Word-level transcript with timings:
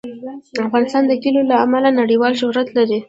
افغانستان 0.65 1.03
د 1.07 1.13
کلیو 1.23 1.49
له 1.51 1.55
امله 1.65 1.89
نړیوال 2.01 2.33
شهرت 2.41 2.67
لري. 2.77 2.99